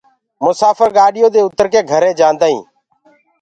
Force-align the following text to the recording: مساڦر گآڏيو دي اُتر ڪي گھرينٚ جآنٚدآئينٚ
مساڦر 0.43 0.89
گآڏيو 0.97 1.27
دي 1.33 1.39
اُتر 1.45 1.65
ڪي 1.73 1.79
گھرينٚ 1.91 2.17
جآنٚدآئينٚ 2.19 2.65